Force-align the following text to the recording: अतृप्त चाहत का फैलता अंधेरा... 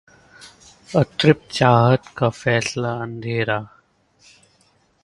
अतृप्त 0.89 1.51
चाहत 1.51 2.07
का 2.17 2.29
फैलता 2.29 2.93
अंधेरा... 3.01 3.59